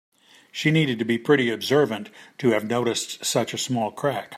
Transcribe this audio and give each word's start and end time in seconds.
She 0.51 0.71
needed 0.71 0.97
to 0.97 1.05
be 1.05 1.19
pretty 1.19 1.51
observant 1.51 2.09
to 2.39 2.49
have 2.53 2.63
noticed 2.65 3.23
such 3.23 3.53
a 3.53 3.57
small 3.59 3.91
crack. 3.91 4.29